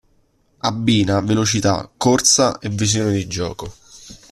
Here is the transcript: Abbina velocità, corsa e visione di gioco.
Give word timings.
Abbina 0.61 1.19
velocità, 1.21 1.87
corsa 1.95 2.57
e 2.57 2.69
visione 2.69 3.11
di 3.13 3.27
gioco. 3.27 3.71